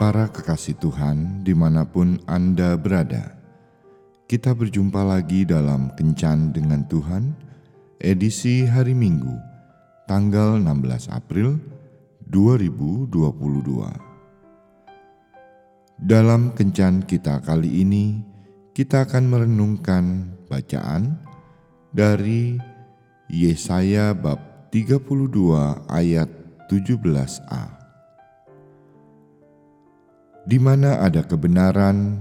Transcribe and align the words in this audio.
Para 0.00 0.32
kekasih 0.32 0.80
Tuhan, 0.80 1.44
di 1.44 1.52
mana 1.52 1.84
pun 1.84 2.16
Anda 2.24 2.72
berada, 2.80 3.36
kita 4.24 4.56
berjumpa 4.56 5.04
lagi 5.04 5.44
dalam 5.44 5.92
Kencan 5.92 6.56
dengan 6.56 6.88
Tuhan, 6.88 7.36
edisi 8.00 8.64
hari 8.64 8.96
Minggu, 8.96 9.36
tanggal 10.08 10.56
16 10.56 11.04
April 11.12 11.60
2022. 12.32 13.12
Dalam 16.00 16.56
Kencan 16.56 17.04
kita 17.04 17.44
kali 17.44 17.84
ini, 17.84 18.24
kita 18.72 19.04
akan 19.04 19.28
merenungkan 19.28 20.32
bacaan 20.48 21.20
dari 21.92 22.56
Yesaya 23.28 24.16
bab 24.16 24.72
32 24.72 25.12
ayat 25.92 26.32
17a 26.72 27.79
di 30.50 30.58
mana 30.58 30.98
ada 30.98 31.22
kebenaran, 31.22 32.18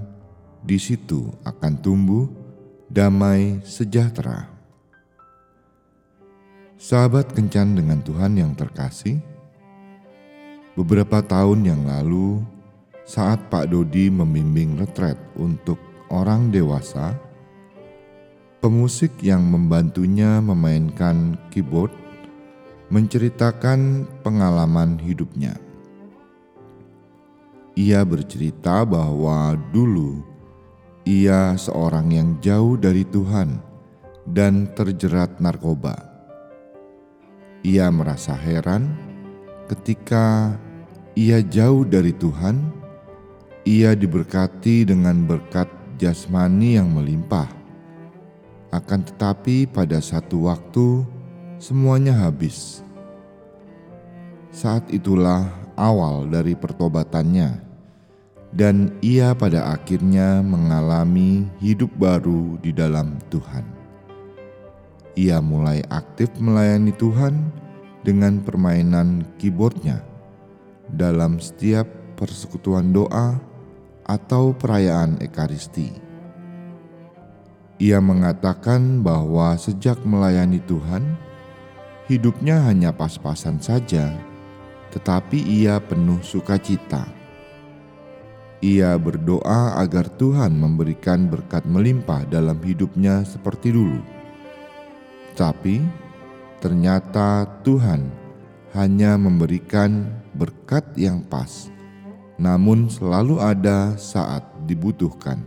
di 0.62 0.78
situ 0.78 1.34
akan 1.42 1.82
tumbuh 1.82 2.30
damai 2.86 3.58
sejahtera. 3.66 4.46
Sahabat 6.78 7.34
kencan 7.34 7.74
dengan 7.74 8.06
Tuhan 8.06 8.38
yang 8.38 8.54
terkasih, 8.54 9.18
beberapa 10.78 11.26
tahun 11.26 11.74
yang 11.74 11.82
lalu, 11.90 12.46
saat 13.02 13.50
Pak 13.50 13.74
Dodi 13.74 14.14
membimbing 14.14 14.78
retret 14.78 15.18
untuk 15.34 15.82
orang 16.14 16.54
dewasa, 16.54 17.18
pemusik 18.62 19.26
yang 19.26 19.42
membantunya 19.42 20.38
memainkan 20.38 21.34
keyboard 21.50 21.90
menceritakan 22.94 24.06
pengalaman 24.22 25.02
hidupnya 25.02 25.58
ia 27.80 28.04
bercerita 28.04 28.84
bahwa 28.84 29.56
dulu 29.72 30.20
ia 31.08 31.56
seorang 31.56 32.12
yang 32.12 32.30
jauh 32.44 32.76
dari 32.76 33.08
Tuhan 33.08 33.56
dan 34.28 34.68
terjerat 34.76 35.40
narkoba. 35.40 35.96
Ia 37.64 37.88
merasa 37.88 38.36
heran 38.36 38.92
ketika 39.72 40.60
ia 41.16 41.40
jauh 41.40 41.88
dari 41.88 42.12
Tuhan, 42.12 42.68
ia 43.64 43.96
diberkati 43.96 44.84
dengan 44.84 45.24
berkat 45.24 45.72
jasmani 45.96 46.76
yang 46.76 46.92
melimpah. 46.92 47.48
Akan 48.76 49.08
tetapi, 49.08 49.72
pada 49.72 50.04
satu 50.04 50.52
waktu 50.52 51.08
semuanya 51.64 52.28
habis. 52.28 52.84
Saat 54.52 54.92
itulah 54.92 55.48
awal 55.80 56.28
dari 56.28 56.54
pertobatannya 56.54 57.69
dan 58.50 58.90
ia 59.06 59.38
pada 59.38 59.78
akhirnya 59.78 60.42
mengalami 60.42 61.46
hidup 61.62 61.94
baru 61.98 62.58
di 62.62 62.74
dalam 62.74 63.22
Tuhan. 63.30 63.66
Ia 65.14 65.38
mulai 65.44 65.86
aktif 65.92 66.32
melayani 66.40 66.96
Tuhan 66.96 67.52
dengan 68.02 68.42
permainan 68.42 69.28
keyboardnya 69.38 70.02
dalam 70.90 71.38
setiap 71.38 71.86
persekutuan 72.18 72.90
doa 72.90 73.38
atau 74.10 74.56
perayaan 74.58 75.22
Ekaristi. 75.22 75.94
Ia 77.80 78.02
mengatakan 78.02 79.06
bahwa 79.06 79.56
sejak 79.56 80.02
melayani 80.04 80.60
Tuhan, 80.66 81.16
hidupnya 82.10 82.66
hanya 82.68 82.92
pas-pasan 82.92 83.62
saja, 83.62 84.12
tetapi 84.92 85.40
ia 85.40 85.80
penuh 85.80 86.20
sukacita 86.20 87.19
ia 88.60 89.00
berdoa 89.00 89.80
agar 89.80 90.12
Tuhan 90.20 90.52
memberikan 90.52 91.32
berkat 91.32 91.64
melimpah 91.64 92.28
dalam 92.28 92.60
hidupnya 92.60 93.24
seperti 93.24 93.72
dulu. 93.72 94.04
Tapi 95.40 95.80
ternyata 96.60 97.48
Tuhan 97.64 98.12
hanya 98.76 99.16
memberikan 99.16 100.12
berkat 100.36 100.84
yang 101.00 101.24
pas, 101.24 101.72
namun 102.36 102.92
selalu 102.92 103.40
ada 103.40 103.96
saat 103.96 104.44
dibutuhkan. 104.68 105.40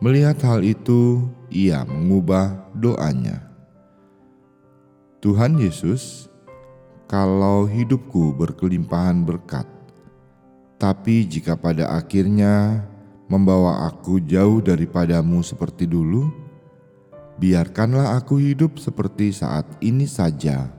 Melihat 0.00 0.40
hal 0.46 0.64
itu, 0.64 1.28
ia 1.52 1.84
mengubah 1.84 2.70
doanya. 2.72 3.44
Tuhan 5.18 5.58
Yesus, 5.58 6.30
kalau 7.10 7.66
hidupku 7.66 8.30
berkelimpahan 8.38 9.26
berkat, 9.26 9.66
tapi 10.78 11.26
jika 11.26 11.58
pada 11.58 11.90
akhirnya 11.90 12.86
membawa 13.26 13.90
aku 13.90 14.22
jauh 14.22 14.62
daripadamu 14.62 15.42
seperti 15.42 15.90
dulu, 15.90 16.30
biarkanlah 17.42 18.14
aku 18.14 18.38
hidup 18.38 18.78
seperti 18.78 19.34
saat 19.34 19.66
ini 19.82 20.06
saja, 20.06 20.70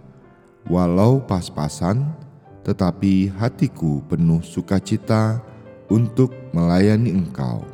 walau 0.71 1.19
pas-pasan, 1.19 2.15
tetapi 2.63 3.27
hatiku 3.35 3.99
penuh 4.07 4.39
sukacita 4.39 5.43
untuk 5.91 6.31
melayani 6.55 7.11
Engkau. 7.11 7.67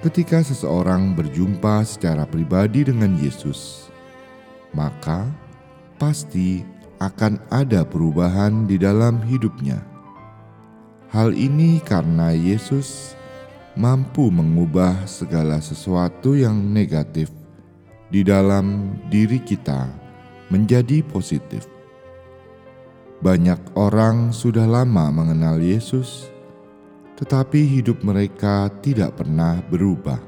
Ketika 0.00 0.40
seseorang 0.40 1.12
berjumpa 1.12 1.82
secara 1.84 2.24
pribadi 2.24 2.86
dengan 2.86 3.18
Yesus, 3.18 3.90
maka 4.70 5.26
pasti 5.98 6.62
akan 6.98 7.38
ada 7.48 7.86
perubahan 7.86 8.66
di 8.66 8.74
dalam 8.74 9.22
hidupnya. 9.22 9.78
Hal 11.08 11.32
ini 11.32 11.78
karena 11.80 12.34
Yesus 12.34 13.14
mampu 13.78 14.28
mengubah 14.28 15.06
segala 15.06 15.62
sesuatu 15.62 16.34
yang 16.34 16.58
negatif 16.58 17.30
di 18.10 18.26
dalam 18.26 18.98
diri 19.06 19.38
kita 19.38 19.88
menjadi 20.50 21.00
positif. 21.06 21.64
Banyak 23.22 23.78
orang 23.78 24.30
sudah 24.34 24.66
lama 24.66 25.10
mengenal 25.10 25.58
Yesus, 25.62 26.30
tetapi 27.18 27.66
hidup 27.66 28.02
mereka 28.02 28.70
tidak 28.82 29.18
pernah 29.18 29.58
berubah. 29.70 30.18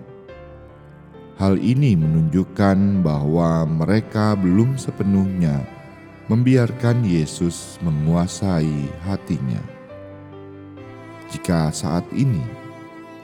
Hal 1.38 1.56
ini 1.56 1.96
menunjukkan 1.96 3.00
bahwa 3.00 3.64
mereka 3.64 4.36
belum 4.36 4.76
sepenuhnya 4.76 5.79
membiarkan 6.30 7.02
Yesus 7.02 7.82
menguasai 7.82 8.86
hatinya. 9.02 9.58
Jika 11.26 11.74
saat 11.74 12.06
ini 12.14 12.46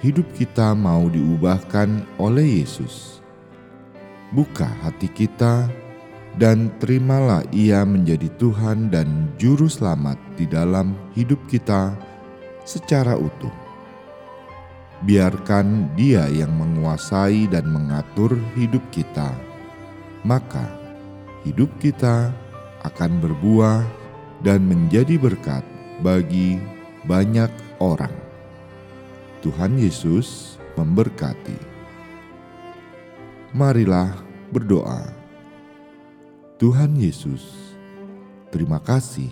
hidup 0.03 0.27
kita 0.34 0.75
mau 0.75 1.06
diubahkan 1.06 2.03
oleh 2.19 2.67
Yesus, 2.67 3.22
buka 4.34 4.67
hati 4.83 5.06
kita 5.06 5.71
dan 6.34 6.67
terimalah 6.83 7.47
Ia 7.55 7.87
menjadi 7.87 8.27
Tuhan 8.43 8.91
dan 8.91 9.31
Juru 9.38 9.71
Selamat 9.71 10.19
di 10.34 10.50
dalam 10.50 10.99
hidup 11.15 11.38
kita 11.47 11.94
secara 12.67 13.15
utuh. 13.15 13.55
Biarkan 15.06 15.94
Dia 15.94 16.27
yang 16.27 16.50
menguasai 16.59 17.47
dan 17.55 17.71
mengatur 17.71 18.34
hidup 18.59 18.83
kita, 18.91 19.31
maka 20.27 20.67
hidup 21.47 21.71
kita 21.78 22.34
akan 22.86 23.19
berbuah 23.19 23.82
dan 24.47 24.62
menjadi 24.62 25.19
berkat 25.19 25.66
bagi 26.06 26.62
banyak 27.06 27.50
orang. 27.82 28.12
Tuhan 29.42 29.78
Yesus 29.78 30.58
memberkati. 30.78 31.58
Marilah 33.56 34.14
berdoa. 34.50 35.11
Tuhan 36.56 36.96
Yesus, 36.96 37.76
terima 38.49 38.81
kasih 38.81 39.28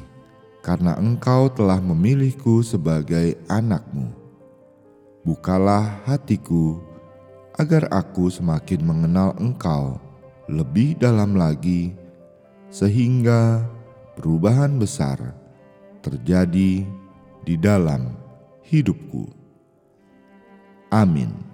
karena 0.64 0.96
Engkau 0.96 1.48
telah 1.52 1.80
memilihku 1.80 2.64
sebagai 2.64 3.36
anakmu. 3.48 4.12
Bukalah 5.24 6.04
hatiku 6.04 6.80
agar 7.56 7.88
aku 7.88 8.28
semakin 8.28 8.80
mengenal 8.84 9.32
Engkau 9.40 9.96
lebih 10.48 11.00
dalam 11.00 11.32
lagi 11.32 11.96
sehingga 12.74 13.62
perubahan 14.18 14.82
besar 14.82 15.30
terjadi 16.02 16.82
di 17.46 17.54
dalam 17.54 18.10
hidupku. 18.66 19.30
Amin. 20.90 21.53